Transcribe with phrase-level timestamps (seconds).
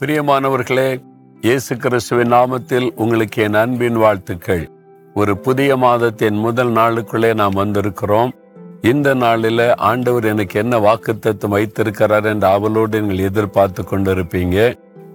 [0.00, 1.02] பிரியமானவர்களே
[1.40, 4.70] இயேசு கிறிஸ்துவின் நாமத்தில் உங்களுக்கு என் அன்பின் வாழ்த்துக்கள்.
[5.14, 8.30] ஒரு புதிய மாதத்தின் முதல் நாளுக்குள்ளே நாம் வந்திருக்கிறோம்.
[8.82, 14.74] இந்த நாளில் ஆண்டவர் எனக்கு என்ன வாக்குத்தத்துவம் வைத்திருக்கிறார் என்ற அவளோடு நீங்கள் எதிர்பார்த்து கொண்டிருப்பீங்க.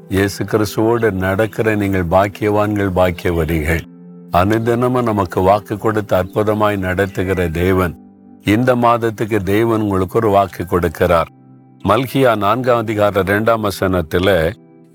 [0.10, 3.84] இயேசு கிறிஸ்துவோடு நடக்கிற நீங்கள் பாக்கியவான்கள் பாக்கியவரிகள்.
[4.32, 7.96] அனுதினமும் நமக்கு வாக்கு கொடுத்து அற்புதமாய் நடத்துகிற தேவன்.
[8.46, 11.30] இந்த மாதத்துக்கு தேவன் உங்களுக்கு ஒரு வாக்கு கொடுக்கிறார்.
[11.88, 14.33] மல்கியா நான்காம் அதிகார இரண்டாம் வசனத்தில்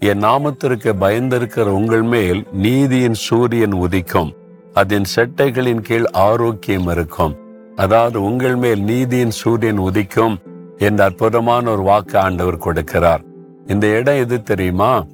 [0.04, 4.32] என் நாமத்திற்கு பயந்திருக்கிற உங்கள் மேல் நீதியின் சூரியன் உதிக்கும்.
[4.72, 7.36] அதன் செட்டைகளின் கீழ் ஆரோக்கியம் இருக்கும்.
[7.76, 10.36] அதாவது உங்கள் மேல் நீதியின் சூரியன் உதிக்கும்
[10.78, 13.22] என்ற அற்புதமான ஒரு வாக்கு ஆண்டவர் கொடுக்கிறார்.
[13.66, 15.04] இந்த இடம் எது தெரியுமா?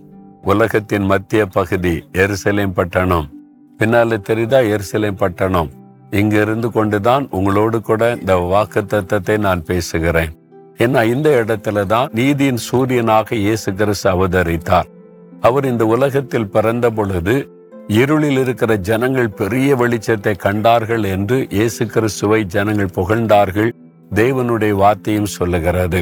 [0.43, 3.29] உலகத்தின் மத்திய பகுதி எருசலேம் பட்டணம்.
[3.79, 4.79] பின்னால தெரியுதா?
[4.79, 5.71] எருசலேம் பட்டணம்.
[6.11, 10.39] இங்க இருந்து கொண்டுதான் உங்களோடு கூட இந்த வாக்கு தத்துவத்தை நான் பேசுகிறேன்.
[10.85, 14.89] ஏன்னா இந்த இடத்துல தான் நீதியின் சூரியனாக இயேசு கிறிஸ்து அவதரித்தார்.
[15.41, 17.35] அவர் இந்த உலகத்தில் பிறந்த பொழுது
[17.89, 23.71] இருளில் இருக்கிற ஜனங்கள் பெரிய வெளிச்சத்தை கண்டார்கள் என்று இயேசு கிறிஸ்துவை ஜனங்கள் புகழ்ந்தார்கள்
[24.15, 26.01] தேவனுடைய வார்த்தையும் சொல்லுகிறது.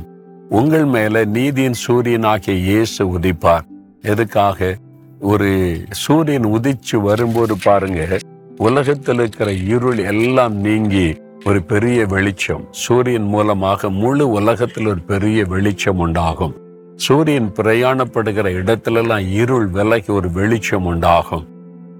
[0.48, 3.66] உங்கள் மேல நீதியின் சூரியனாகிய இயேசு உதிப்பார்.
[4.02, 4.76] எதுக்காக?
[5.20, 5.50] ஒரு
[6.02, 8.02] சூரியன் உதிச்சு வரும்போது பாருங்க
[8.58, 11.06] உலகத்தில் இருக்கிற இருள் எல்லாம் நீங்கி
[11.44, 12.64] ஒரு பெரிய வெளிச்சம்.
[12.70, 16.54] சூரியன் மூலமாக முழு உலகத்தில் ஒரு பெரிய வெளிச்சம் உண்டாகும்.
[16.96, 21.46] சூரியன் பிரயாணப்படுகிற இடத்துலலாம் இருள் விலகி ஒரு வெளிச்சம் உண்டாகும்.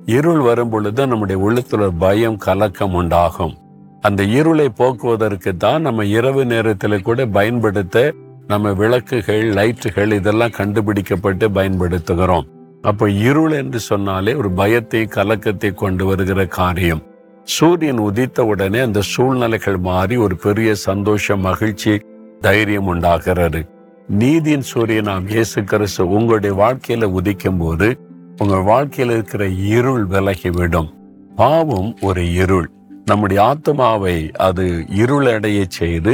[0.05, 3.55] இருள் வரும் பொழுது நம்முடைய உள்ளத்தில் ஒரு பயம் கலக்கம் உண்டாகும்.
[4.00, 8.12] அந்த இருளை போக்குவதற்கு தான் நம்ம இரவு நேரத்தில் கூட பயன்படுத்த
[8.47, 12.47] நம்ம விளக்குகள் லைட்டுகள் இதெல்லாம் கண்டுபிடிக்கப்பட்டு பயன்படுத்துகிறோம்.
[12.83, 17.02] அப்போ இருள் என்று சொன்னாலே ஒரு பயத்தை கலக்கத்தை கொண்டு வருகிற காரியம்.
[17.54, 21.92] சூரியன் உதித்த உடனே அந்த சூழ்நிலைகள் மாறி ஒரு பெரிய சந்தோஷம் மகிழ்ச்சி
[22.40, 23.60] தைரியம் உண்டாகிறது.
[24.20, 24.66] நீதியின்
[25.08, 27.89] நாம் இயேசு கிறிஸ்து உங்களுடைய வாழ்க்கையில உதிக்கும் போது
[28.39, 29.45] உங்க வாழ்க்கையில் இருக்கிற
[29.77, 30.90] இருள் விலகிவிடும்.
[31.36, 32.68] பாவம் ஒரு இருள்.
[33.05, 34.67] நம்முடைய ஆத்மாவை அது
[35.02, 36.12] இருளடைய செய்து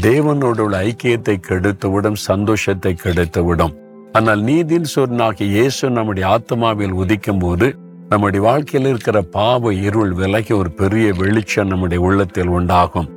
[0.00, 3.74] தேவனோட உள்ள ஐக்கியத்தை கெடுத்துவிடும் சந்தோஷத்தை கெடுத்துவிடும்.
[4.12, 7.68] ஆனால் நீதின் சூரியனாகிய இயேசு நம்முடைய ஆத்மாவில் உதிக்கும் போது
[8.08, 13.08] நம்முடைய வாழ்க்கையில் இருக்கிற பாவ இருள் விலகி ஒரு பெரிய வெளிச்சம் நம்முடைய உள்ளத்தில் உண்டாகும்.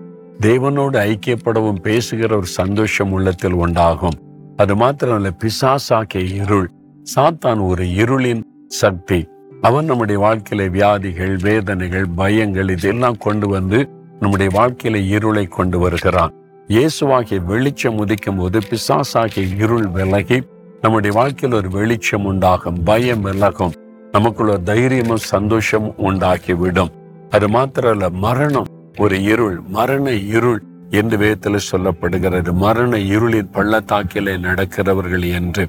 [0.41, 4.17] தேவனோடு ஐக்கியப்படவும் பேசுகிற ஒரு சந்தோஷம் உள்ளத்தில் உண்டாகும்.
[4.57, 6.69] அது மாத்திரமல்ல பிசாசாக்கிய இருள்
[7.15, 9.27] சாத்தான் ஒரு இருளின் சக்தி.
[9.61, 13.89] அவன் நம்முடைய வாழ்க்கையில வியாதிகள் வேதனைகள் பயங்கள் இதெல்லாம் கொண்டு வந்து
[14.19, 16.33] நம்முடைய வாழ்க்கையில இருளை கொண்டு வருகிறான்.
[16.67, 20.41] இயேசுவாகிய வெளிச்சம் உதிக்கும் போது பிசாசாகிய இருள் விலகி
[20.81, 23.71] நம்முடைய வாழ்க்கையில் ஒரு வெளிச்சம் உண்டாகும் பயம் விலகும்.
[24.13, 26.93] நமக்குள்ள தைரியமும் சந்தோஷமும் உண்டாக்கி விடும்
[27.29, 30.05] அது மாத்திரல்ல மரணம் ஒரு இருள் மரண
[30.35, 30.61] இருள்
[30.99, 32.49] என்று வேதத்தில் சொல்லப்படுகிறது.
[32.63, 35.63] மரண இருளின் பள்ளத்தாக்கிலே நடக்கிறவர்கள் என்று.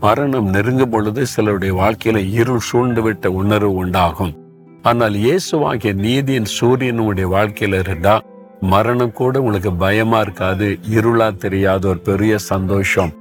[0.00, 4.32] மரணம் நெருங்கும் பொழுது சிலருடைய வாழ்க்கையில இருள் சூழ்ந்துவிட்ட உணர்வு உண்டாகும்.
[4.82, 8.14] ஆனால் இயேசுவாகிய நீதியின் சூரியனுடைய வாழ்க்கையில இருந்தா
[8.72, 13.12] மரணம் கூட உங்களுக்கு பயமா இருக்காது இருளா தெரியாத ஒரு பெரிய சந்தோஷம்.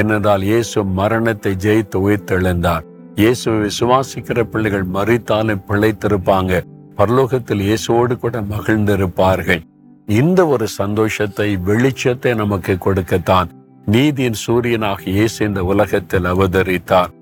[0.00, 2.84] என்னதால் இயேசு மரணத்தை ஜெயித்து உயிர்த்தெழுந்தார்.
[3.20, 6.54] இயேசுவை விசுவாசிக்கிற பிள்ளைகள் மறித்தாலும் பிழைத்திருப்பாங்க.
[6.98, 9.62] பரலோகத்தில் இயேசுவோடு கூட மகிழ்ந்திருப்பார்கள்.
[10.08, 13.48] இந்த ஒரு சந்தோஷத்தை வெளிச்சத்தை நமக்கு கொடுக்கத்தான்.
[13.94, 17.12] நீதியின் சூரியனாக இயேசு இந்த உலகத்தில் அவதரித்தார்.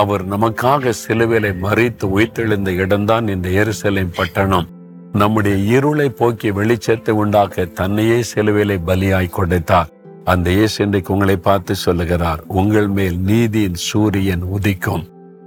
[0.00, 4.68] அவர் நமக்காக சிலுவிலை மறித்து உயிர்த்தெழுந்த இடம்தான் இந்த எருசலேம் பட்டணம்.
[5.22, 9.90] நம்முடைய இருளை போக்கி வெளிச்சத்தை உண்டாக்க தன்னையே சிலுவிலை பலியாய் கொடுத்தார்.
[10.34, 15.04] அந்த இயேசு இன்றைக்கு உங்களை பார்த்து சொல்லுகிறார் உங்கள் மேல் நீதியின் சூரியன் உதிக்கும்.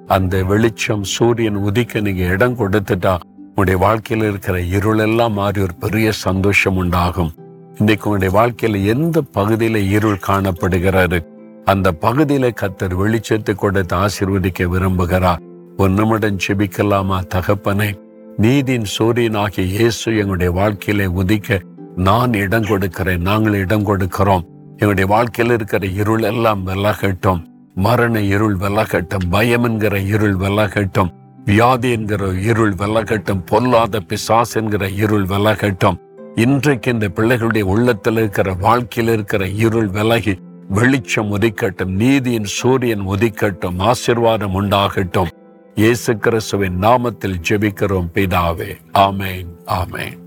[0.08, 6.12] அந்த வெளிச்சம் சூரியன் உதிக்க நீங்க இடம் கொடுத்துட்டா உங்களுடைய வாழ்க்கையில இருக்கிற இருள் எல்லாம் மாறி ஒரு பெரிய
[6.12, 7.34] சந்தோஷம் உண்டாகும்.
[7.78, 11.26] இன்னைக்கு உங்களுடைய வாழ்க்கையில எந்த பகுதியில இருள் காணப்படுகிறாரு
[11.66, 15.42] அந்த பகுதியில கத்தர் வெளிச்சத்தை கொடுத்து ஆசீர்வதிக்க விரும்புகிறார்
[15.78, 17.98] ஒரு நிமிடம் செபிக்கலாமா தகப்பனே?
[18.38, 21.60] நீதியின் சூரியனாகிய இயேசு எங்களுடைய வாழ்க்கையில உதிக்க
[21.96, 24.46] நான் இடம் கொடுக்கிறேன் நாங்கள் இடம் கொடுக்கிறோம்.
[24.72, 27.55] எங்களுடைய வாழ்க்கையில் இருக்கிற இருள் எல்லாம் விலகட்டும்.
[27.76, 31.10] மரண இருள் விலகட்டும் பயம் என்கிற இருள் விலகட்டும்
[31.46, 35.98] வியாதி என்கிற இருள் விலகட்டும் பொல்லாத பிசாஸ் என்கிற இருள் விலகட்டும்
[36.36, 40.40] இன்றைக்கு இந்த பிள்ளைகளுடைய உள்ளத்தில் இருக்கிற வாழ்க்கையில் இருக்கிற இருள் விலகி
[40.70, 45.28] வெளிச்சம் ஒதுக்கட்டும் நீதியின் சூரியன் உதிக்கட்டும் ஆசிர்வாதம் உண்டாகட்டும்.
[45.76, 48.76] இயேசு கிறிஸ்துவின் நாமத்தில் ஜெபிக்கிறோம் பிதாவே.
[48.94, 50.25] ஆமேன் ஆமேன்.